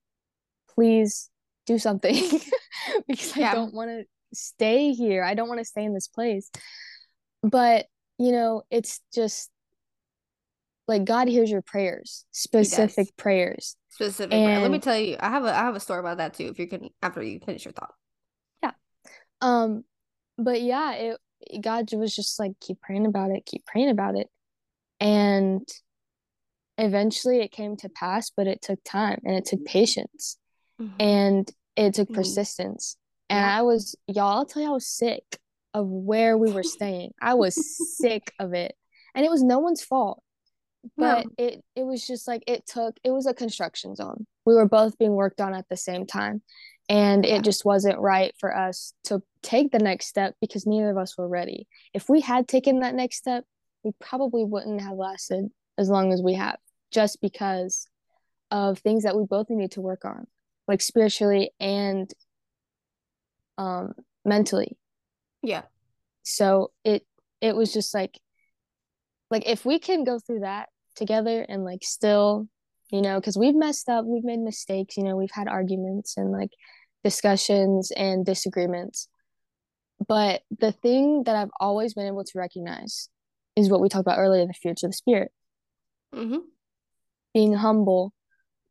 [0.75, 1.31] Please
[1.67, 2.15] do something
[3.09, 3.53] because yeah.
[3.53, 5.25] I don't want to stay here.
[5.25, 6.51] I don't want to stay in this place.
[7.43, 7.87] But,
[8.19, 9.51] you know, it's just
[10.87, 13.77] like God hears your prayers, specific prayers.
[13.91, 14.33] Specific.
[14.33, 16.47] And, Let me tell you, I have a I have a story about that too.
[16.47, 17.95] If you can, after you finish your thought.
[18.63, 18.73] Yeah.
[19.41, 19.85] Um,
[20.37, 21.19] but yeah, it
[21.61, 24.29] God was just like keep praying about it, keep praying about it,
[25.05, 25.69] and
[26.79, 28.31] eventually it came to pass.
[28.37, 30.39] But it took time and it took patience,
[30.81, 30.95] mm-hmm.
[30.99, 32.17] and it took mm-hmm.
[32.17, 32.97] persistence.
[33.31, 33.59] And yeah.
[33.59, 34.39] I was y'all.
[34.39, 35.39] I'll tell you, I was sick
[35.73, 37.13] of where we were staying.
[37.23, 38.75] I was sick of it,
[39.15, 40.25] and it was no one's fault
[40.97, 41.31] but no.
[41.39, 44.99] it it was just like it took it was a construction zone we were both
[44.99, 46.43] being worked on at the same time
[46.89, 47.37] and yeah.
[47.37, 51.17] it just wasn't right for us to take the next step because neither of us
[51.17, 53.45] were ready if we had taken that next step
[53.85, 56.57] we probably wouldn't have lasted as long as we have
[56.91, 57.87] just because
[58.51, 60.27] of things that we both need to work on
[60.67, 62.11] like spiritually and
[63.59, 63.93] um
[64.25, 64.77] mentally.
[65.43, 65.63] Yeah.
[66.23, 67.07] So it
[67.41, 68.19] it was just like
[69.31, 72.49] like if we can go through that together and like still
[72.91, 76.31] you know because we've messed up we've made mistakes you know we've had arguments and
[76.31, 76.51] like
[77.03, 79.09] discussions and disagreements.
[80.09, 83.09] But the thing that i've always been able to recognize
[83.57, 85.31] is what we talked about earlier the fruits of the spirit.
[86.15, 86.39] Mm-hmm.
[87.33, 88.13] being humble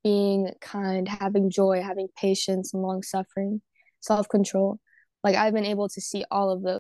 [0.03, 3.61] being kind having joy having patience and long suffering
[4.01, 4.79] self-control.
[5.23, 6.79] Like i've been able to see all of those.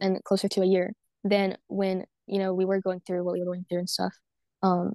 [0.00, 0.92] And closer to a year
[1.24, 4.14] than when you know we were going through what we were going through and stuff.
[4.62, 4.94] Um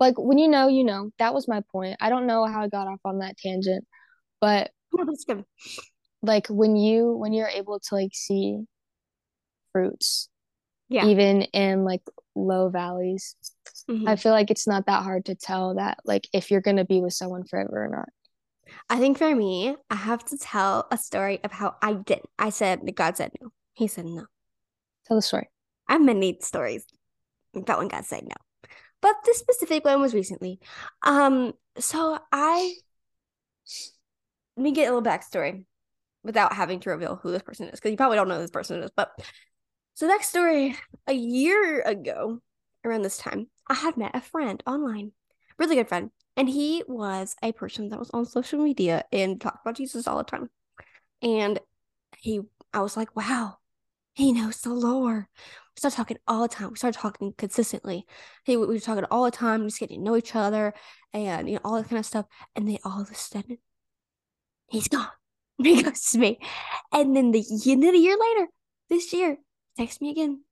[0.00, 1.10] like when you know you know.
[1.18, 1.96] That was my point.
[2.00, 3.86] I don't know how i got off on that tangent
[4.40, 4.70] but
[6.22, 8.58] like when you when you're able to like see
[9.72, 10.28] fruits
[10.88, 12.02] yeah even in like
[12.34, 13.36] low valleys
[13.88, 14.08] mm-hmm.
[14.08, 17.00] i feel like it's not that hard to tell that like if you're gonna be
[17.00, 18.08] with someone forever or not
[18.88, 22.50] i think for me i have to tell a story of how i didn't i
[22.50, 23.50] said god said no
[23.80, 24.26] he said no.
[25.06, 25.48] Tell the story.
[25.88, 26.84] I have many stories.
[27.54, 28.68] That one god said no.
[29.00, 30.60] But this specific one was recently.
[31.02, 32.74] Um, so I
[34.60, 35.64] let me get a little backstory
[36.22, 38.50] without having to reveal who this person is, because you probably don't know who this
[38.50, 38.90] person is.
[38.94, 39.10] But
[39.94, 42.42] so backstory a year ago,
[42.84, 45.12] around this time, I had met a friend online,
[45.58, 46.10] really good friend.
[46.36, 50.18] And he was a person that was on social media and talked about Jesus all
[50.18, 50.50] the time.
[51.22, 51.58] And
[52.18, 52.42] he
[52.74, 53.56] I was like, wow,
[54.12, 55.24] he knows the Lord.
[55.24, 56.68] We started talking all the time.
[56.68, 58.04] We started talking consistently.
[58.44, 60.74] He we were talking all the time, just getting to know each other
[61.14, 62.26] and you know, all that kind of stuff.
[62.54, 63.56] And then all of a sudden,
[64.70, 65.08] he's gone.
[65.62, 66.38] He goes to me.
[66.90, 68.48] And then the end of the year later,
[68.88, 69.36] this year,
[69.76, 70.42] text me again.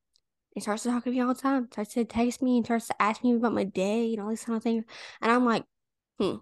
[0.54, 1.68] He starts to talk to me all the time.
[1.72, 4.44] Starts to text me and starts to ask me about my day and all these
[4.44, 4.84] kind of things.
[5.22, 5.64] And I'm like,
[6.18, 6.36] hmm.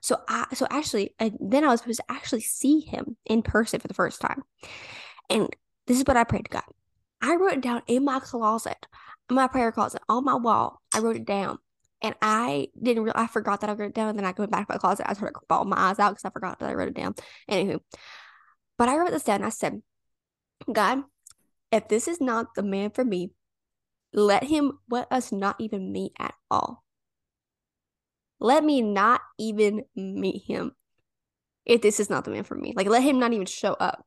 [0.00, 3.80] So I so actually, and then I was supposed to actually see him in person
[3.80, 4.42] for the first time.
[5.28, 5.54] And
[5.86, 6.62] this is what I prayed to God.
[7.20, 8.86] I wrote it down in my closet,
[9.28, 10.80] my prayer closet, on my wall.
[10.94, 11.58] I wrote it down.
[12.00, 14.08] And I didn't really, I forgot that I wrote it down.
[14.08, 15.08] And then I went back to my closet.
[15.08, 17.14] I started bawling my eyes out because I forgot that I wrote it down.
[17.50, 17.80] Anywho,
[18.76, 19.42] but I wrote this down.
[19.42, 19.82] I said,
[20.72, 21.02] God,
[21.72, 23.32] if this is not the man for me,
[24.12, 26.84] let him let us not even meet at all.
[28.40, 30.72] Let me not even meet him
[31.66, 32.72] if this is not the man for me.
[32.76, 34.06] Like, let him not even show up.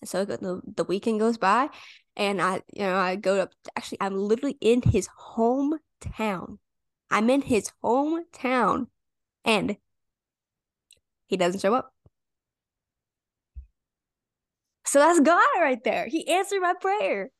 [0.00, 1.68] And so the, the weekend goes by
[2.16, 5.08] and I, you know, I go up, actually, I'm literally in his
[6.00, 6.58] hometown.
[7.10, 8.86] I'm in his hometown
[9.44, 9.76] and
[11.26, 11.92] he doesn't show up.
[14.86, 16.06] So that's God right there.
[16.08, 17.30] He answered my prayer.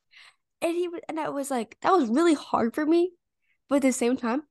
[0.62, 3.12] And he and that was like that was really hard for me.
[3.68, 4.42] But at the same time,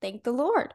[0.00, 0.74] thank the Lord.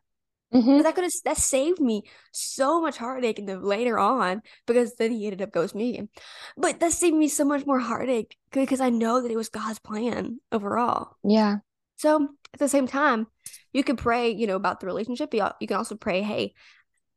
[0.54, 0.84] Mm-hmm.
[0.84, 5.12] That could have that saved me so much heartache in the later on because then
[5.12, 6.08] he ended up ghosting me.
[6.56, 9.80] But that saved me so much more heartache because I know that it was God's
[9.80, 11.18] plan overall.
[11.24, 11.58] Yeah.
[11.98, 13.28] So at the same time,
[13.72, 15.34] you could pray, you know, about the relationship.
[15.34, 16.54] You can also pray, hey,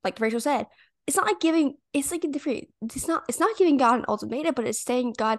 [0.02, 0.66] like Rachel said,
[1.06, 4.04] it's not like giving it's like a different it's not it's not giving God an
[4.08, 5.38] ultimatum, but it's saying God,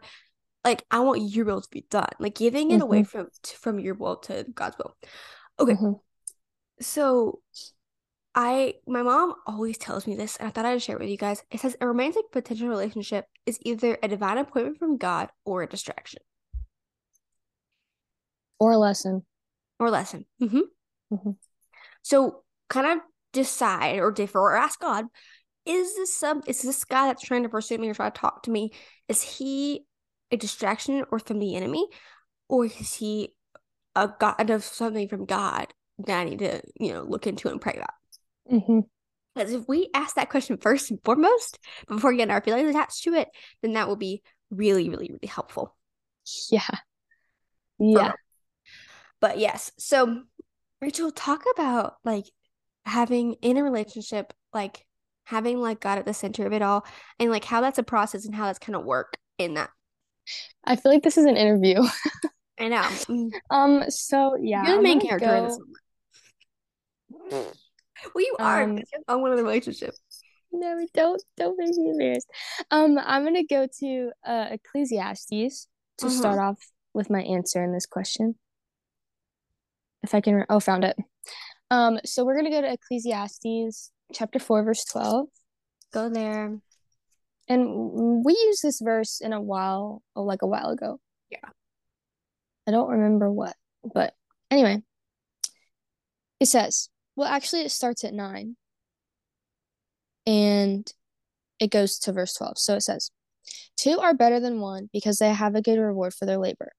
[0.64, 2.10] like I want your will to be done.
[2.20, 2.84] Like giving it mm-hmm.
[2.84, 4.96] away from from your will to God's will.
[5.60, 5.74] Okay.
[5.74, 5.94] Mm-hmm.
[6.80, 7.42] So
[8.34, 11.18] I my mom always tells me this, and I thought I'd share it with you
[11.18, 11.44] guys.
[11.52, 15.68] It says a romantic potential relationship is either a divine appointment from God or a
[15.68, 16.22] distraction.
[18.60, 19.26] Or a lesson.
[19.80, 20.26] Or lesson.
[20.42, 21.14] Mm-hmm.
[21.14, 21.32] Mm-hmm.
[22.02, 23.00] So kind of
[23.34, 25.06] decide or differ or ask God,
[25.66, 28.44] is this some is this guy that's trying to pursue me or try to talk
[28.44, 28.72] to me,
[29.08, 29.86] is he
[30.32, 31.86] a distraction or from the enemy?
[32.50, 33.34] Or is he
[33.96, 35.68] a God of something from God
[36.00, 37.90] that I need to, you know, look into and pray about?
[38.52, 38.80] Mm-hmm.
[39.36, 43.14] Because if we ask that question first and foremost before getting our feelings attached to
[43.14, 43.28] it,
[43.62, 45.76] then that will be really, really, really helpful.
[46.50, 46.62] Yeah.
[47.80, 48.14] Yeah.
[49.20, 50.24] But yes, so
[50.82, 52.26] Rachel, talk about like
[52.86, 54.86] having in a relationship, like
[55.26, 56.86] having like God at the center of it all,
[57.20, 59.70] and like how that's a process and how that's kind of work in that.
[60.64, 61.82] I feel like this is an interview.
[62.60, 62.82] I know.
[62.82, 63.32] Mm.
[63.50, 63.84] Um.
[63.90, 65.36] So yeah, you're the main character go...
[65.36, 65.60] in this.
[67.30, 67.46] One.
[68.14, 69.94] Well, you are um, on one of the relationship.
[70.52, 72.28] No, don't don't make me embarrassed.
[72.72, 75.68] Um, I'm gonna go to uh, Ecclesiastes
[76.00, 76.10] to uh-huh.
[76.10, 76.58] start off
[76.94, 78.36] with my answer in this question.
[80.08, 80.96] If I can, oh, found it.
[81.70, 85.28] Um, so we're gonna go to Ecclesiastes chapter four, verse twelve.
[85.92, 86.58] Go there.
[87.50, 91.02] And we used this verse in a while, oh, like a while ago.
[91.30, 91.50] Yeah.
[92.66, 93.56] I don't remember what,
[93.94, 94.14] but
[94.50, 94.82] anyway,
[96.40, 98.56] it says, well, actually, it starts at 9
[100.26, 100.94] and
[101.60, 102.58] it goes to verse 12.
[102.58, 103.12] So it says,
[103.78, 106.72] Two are better than one because they have a good reward for their labor.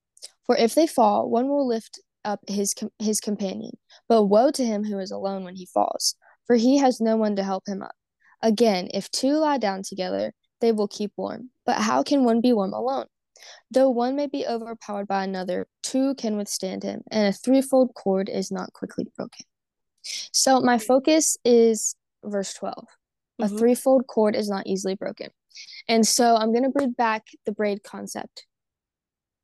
[0.45, 3.77] For if they fall, one will lift up his his companion.
[4.07, 6.15] But woe to him who is alone when he falls,
[6.45, 7.95] for he has no one to help him up.
[8.41, 11.49] Again, if two lie down together, they will keep warm.
[11.65, 13.07] But how can one be warm alone?
[13.71, 18.29] Though one may be overpowered by another, two can withstand him, and a threefold cord
[18.29, 19.45] is not quickly broken.
[20.01, 22.75] So my focus is verse 12.
[22.75, 23.43] Mm-hmm.
[23.43, 25.29] A threefold cord is not easily broken.
[25.87, 28.45] And so I'm going to bring back the braid concept.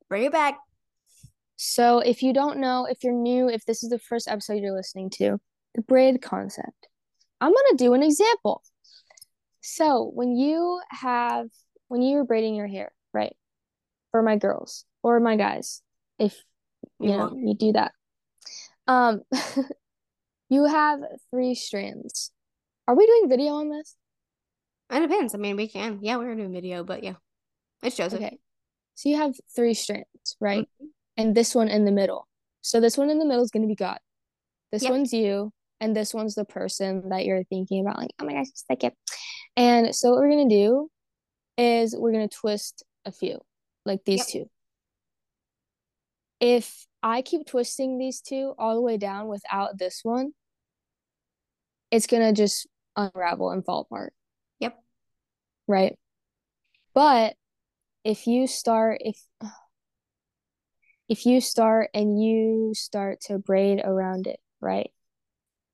[0.08, 0.58] Bring it back.
[1.56, 4.76] So if you don't know, if you're new, if this is the first episode you're
[4.76, 5.38] listening to,
[5.74, 6.88] the braid concept.
[7.40, 8.62] I'm going to do an example.
[9.60, 11.48] So when you have
[11.88, 13.34] when you are braiding your hair, right?
[14.10, 15.82] For my girls or my guys,
[16.18, 16.36] if
[16.98, 17.92] you know, you do that.
[18.86, 19.22] Um
[20.48, 22.30] You have three strands.
[22.86, 23.96] Are we doing video on this?
[24.90, 25.34] It depends.
[25.34, 25.98] I mean, we can.
[26.02, 27.14] Yeah, we're doing video, but yeah,
[27.82, 28.20] it's Joseph.
[28.20, 28.38] Okay.
[28.94, 30.68] So you have three strands, right?
[30.80, 30.86] Mm-hmm.
[31.16, 32.28] And this one in the middle.
[32.60, 33.98] So this one in the middle is going to be God.
[34.72, 34.92] This yep.
[34.92, 37.98] one's you, and this one's the person that you're thinking about.
[37.98, 38.94] Like, oh my gosh, just like it.
[39.56, 40.90] And so what we're gonna do
[41.56, 43.38] is we're gonna twist a few,
[43.84, 44.44] like these yep.
[44.44, 44.50] two.
[46.40, 50.32] If I keep twisting these two all the way down without this one,
[51.90, 54.12] it's gonna just unravel and fall apart.
[54.60, 54.76] Yep.
[55.68, 55.98] Right.
[56.94, 57.36] But
[58.04, 59.20] if you start if
[61.08, 64.90] if you start and you start to braid around it, right?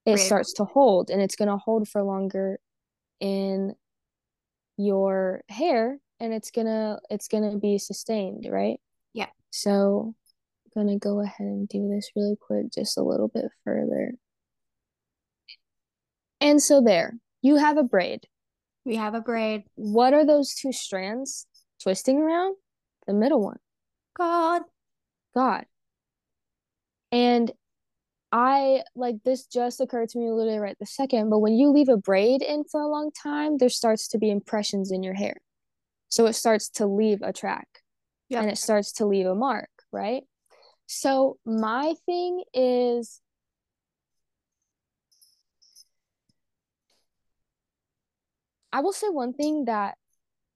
[0.05, 2.59] It starts to hold and it's gonna hold for longer
[3.21, 3.75] in
[4.77, 8.81] your hair and it's gonna it's gonna be sustained, right?
[9.12, 9.29] Yeah.
[9.51, 10.14] So
[10.77, 14.12] I'm gonna go ahead and do this really quick, just a little bit further.
[16.40, 18.27] And so there, you have a braid.
[18.85, 19.62] We have a braid.
[19.77, 21.47] What are those two strands
[21.81, 22.57] twisting around?
[23.07, 23.59] The middle one.
[24.16, 24.62] God.
[25.35, 25.64] God.
[27.11, 27.53] And
[28.31, 31.90] I like this just occurred to me literally right the second, but when you leave
[31.90, 35.37] a braid in for a long time, there starts to be impressions in your hair.
[36.09, 37.68] So it starts to leave a track
[38.40, 40.23] and it starts to leave a mark, right?
[40.87, 43.21] So my thing is
[48.73, 49.99] I will say one thing that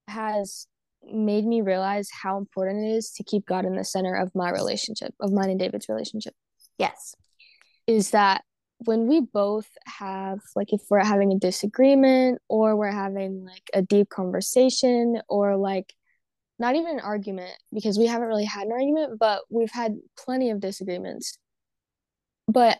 [0.08, 0.66] has
[1.12, 4.50] made me realize how important it is to keep God in the center of my
[4.50, 6.34] relationship, of mine and David's relationship.
[6.78, 7.14] Yes.
[7.86, 8.42] Is that
[8.84, 13.82] when we both have, like, if we're having a disagreement or we're having like a
[13.82, 15.94] deep conversation or like
[16.58, 20.50] not even an argument because we haven't really had an argument, but we've had plenty
[20.50, 21.38] of disagreements.
[22.48, 22.78] But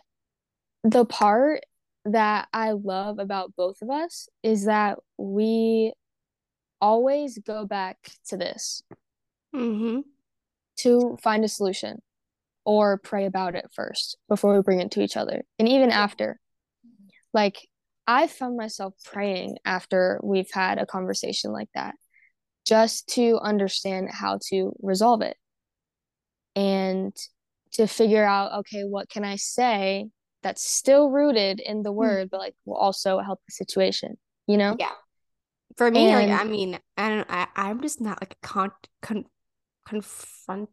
[0.83, 1.61] the part
[2.05, 5.93] that I love about both of us is that we
[6.81, 7.97] always go back
[8.27, 8.83] to this
[9.55, 10.01] mm-hmm.
[10.77, 12.01] to find a solution
[12.65, 15.43] or pray about it first before we bring it to each other.
[15.57, 16.39] And even after,
[17.33, 17.67] like,
[18.05, 21.95] I found myself praying after we've had a conversation like that,
[22.65, 25.37] just to understand how to resolve it
[26.55, 27.15] and
[27.73, 30.07] to figure out, okay, what can I say
[30.43, 31.97] that's still rooted in the Hmm.
[31.97, 34.17] word, but like will also help the situation,
[34.47, 34.75] you know?
[34.79, 34.91] Yeah.
[35.77, 38.71] For me, like I mean, I don't I I'm just not like a con
[39.01, 39.25] con
[39.87, 40.69] confront.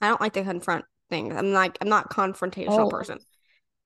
[0.00, 1.34] I don't like to confront things.
[1.36, 3.18] I'm like I'm not confrontational oh, person.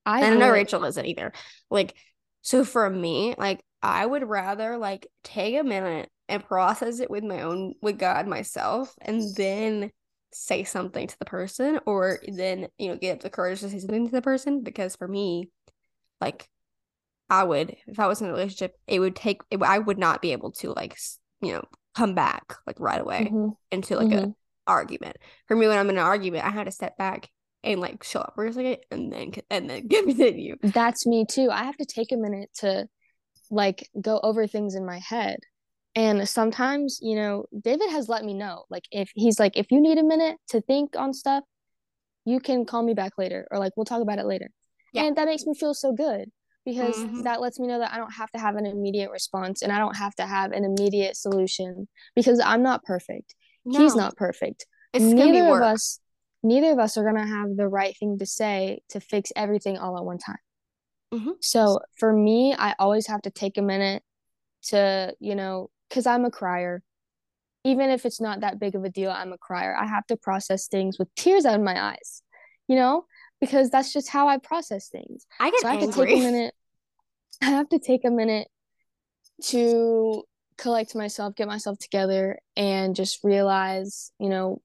[0.05, 0.51] I don't know.
[0.51, 1.33] Rachel isn't either.
[1.69, 1.95] Like,
[2.41, 7.23] so for me, like I would rather like take a minute and process it with
[7.23, 9.91] my own with God myself and then
[10.31, 14.05] say something to the person or then, you know, get the courage to say something
[14.05, 15.49] to the person because for me,
[16.21, 16.47] like
[17.29, 20.21] I would if I was in a relationship, it would take it, I would not
[20.21, 20.97] be able to like,
[21.41, 21.63] you know,
[21.95, 24.31] come back like right away hmm into like a hmm
[24.67, 25.17] argument.
[25.47, 27.29] For me when I'm in an argument, I had to step back
[27.63, 30.57] and like show up for a second and then and then continue.
[30.61, 31.49] That's me too.
[31.51, 32.87] I have to take a minute to
[33.51, 35.39] like go over things in my head.
[35.95, 39.81] And sometimes, you know, David has let me know, like if he's like, if you
[39.81, 41.43] need a minute to think on stuff,
[42.25, 44.49] you can call me back later or like we'll talk about it later.
[44.91, 45.03] Yeah.
[45.03, 46.31] And that makes me feel so good
[46.67, 47.23] because Mhm.
[47.23, 49.79] that lets me know that I don't have to have an immediate response and I
[49.79, 53.35] don't have to have an immediate solution because I'm not perfect.
[53.69, 54.65] He's not perfect.
[54.93, 55.99] it's Neither of us
[56.43, 59.77] neither of us are going to have the right thing to say to fix everything
[59.77, 60.37] all at one time.
[61.11, 64.03] hmm So for me, I always have to take a minute
[64.63, 66.83] to, you know, because I'm a crier.
[67.63, 69.75] Even if it's not that big of a deal, I'm a crier.
[69.75, 72.21] I have to process things with tears out of my eyes,
[72.67, 73.05] you know,
[73.41, 75.25] because that's just how I process things.
[75.39, 76.21] I So get I have to take a angry.
[76.23, 76.53] minute.
[77.41, 78.47] I have to take a minute
[79.45, 80.23] to
[80.57, 84.61] collect myself, get myself together, and just realize, you know,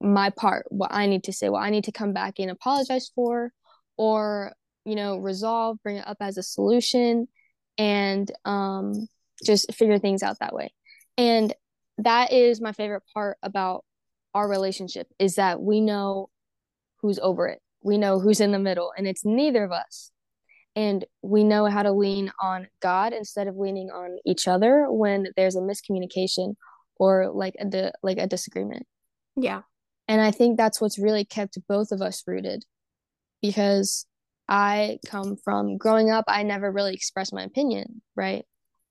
[0.00, 3.10] my part, what I need to say, what I need to come back and apologize
[3.14, 3.52] for,
[3.96, 4.52] or,
[4.84, 7.28] you know, resolve, bring it up as a solution,
[7.76, 9.08] and um,
[9.44, 10.72] just figure things out that way.
[11.16, 11.54] And
[11.98, 13.84] that is my favorite part about
[14.34, 16.30] our relationship is that we know
[17.00, 17.60] who's over it.
[17.82, 20.10] We know who's in the middle, and it's neither of us.
[20.78, 25.26] And we know how to lean on God instead of leaning on each other when
[25.34, 26.54] there's a miscommunication
[27.00, 28.86] or like a di- like a disagreement.
[29.34, 29.62] Yeah.
[30.06, 32.64] And I think that's what's really kept both of us rooted
[33.42, 34.06] because
[34.48, 38.44] I come from growing up, I never really expressed my opinion, right?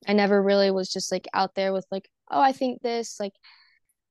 [0.06, 3.34] I never really was just like out there with like, oh, I think this, like,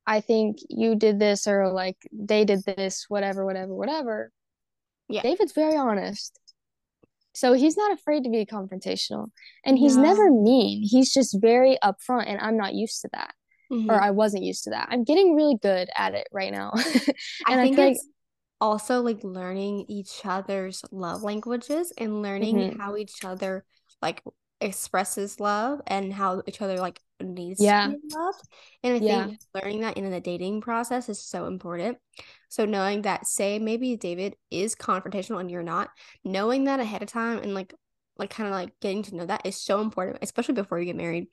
[0.06, 4.32] I think you did this, or like they did this, whatever, whatever, whatever.
[5.10, 5.20] Yeah.
[5.20, 6.40] David's very honest.
[7.36, 9.28] So he's not afraid to be confrontational
[9.64, 10.02] and he's No.
[10.02, 10.82] never mean.
[10.82, 13.34] He's just very upfront, and I'm not used to that,
[13.70, 13.90] Mhm.
[13.90, 14.88] or I wasn't used to that.
[14.90, 16.72] I'm getting really good at it right now.
[17.46, 17.96] I and I think feel like
[18.60, 22.78] also like learning each other's love languages and learning Mhm.
[22.78, 23.64] how each other
[24.02, 24.22] like
[24.60, 27.86] expresses love and how each other like needs Yeah.
[27.86, 28.40] to be loved.
[28.82, 29.26] And I Yeah.
[29.26, 31.98] think learning that in the dating process is so important.
[32.48, 35.90] So knowing that, say maybe David is confrontational and you're not,
[36.24, 37.72] knowing that ahead of time and like
[38.18, 40.96] like kind of like getting to know that is so important, especially before you get
[40.96, 41.26] married.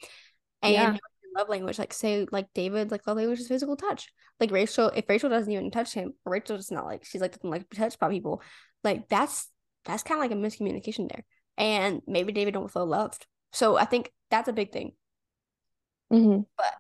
[0.62, 0.98] And Yeah.
[1.36, 4.12] love language, like say like David, like love language is physical touch.
[4.40, 7.50] Like Rachel, if Rachel doesn't even touch him, or Rachel's not like she's like doesn't
[7.50, 8.42] like to be touched by people,
[8.84, 9.50] like that's
[9.86, 11.24] that's kind of like a miscommunication there.
[11.58, 13.26] And maybe David don't feel loved.
[13.52, 14.94] So I think that's a big thing.
[16.14, 16.74] Hmm But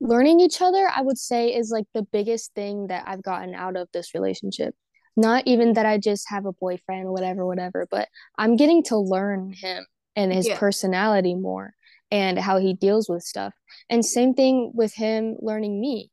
[0.00, 3.76] Learning each other, I would say, is like the biggest thing that I've gotten out
[3.76, 4.74] of this relationship.
[5.16, 9.54] Not even that I just have a boyfriend, whatever, whatever, but I'm getting to learn
[9.54, 9.86] him
[10.16, 11.74] and his yeah, personality more
[12.10, 13.54] and how he deals with stuff.
[13.90, 16.10] And same thing with him learning me.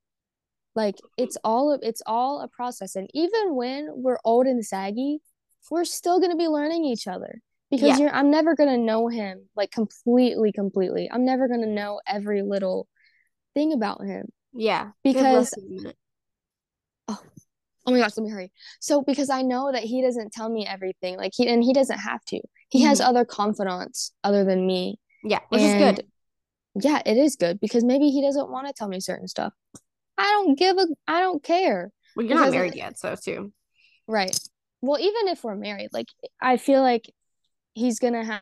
[0.75, 2.95] Like it's all it's all a process.
[2.95, 5.19] And even when we're old and saggy,
[5.71, 9.49] we're still gonna be learning each other because yeah, you're I'm never gonna know him
[9.55, 11.09] like completely, completely.
[11.11, 12.87] I'm never gonna know every little
[13.53, 14.91] thing about him yeah.
[15.03, 15.97] We have less because than a minute.
[17.07, 17.21] oh,
[17.85, 18.51] oh my gosh, let me hurry.
[18.79, 21.99] So because I know that he doesn't tell me everything, like he and he doesn't
[21.99, 22.41] have to.
[22.69, 23.05] He has Mhm.
[23.09, 24.99] other confidants other than me.
[25.23, 26.05] Yeah, which is good.
[26.81, 29.53] yeah, it is good because maybe he doesn't want to tell me certain stuff.
[30.17, 31.91] I don't give a I don't care.
[32.15, 33.53] Well, you're not married yet, so too.
[34.07, 34.37] right.
[34.81, 36.07] Well, even if we're married, like
[36.41, 37.11] I feel like
[37.77, 38.35] he's gonna have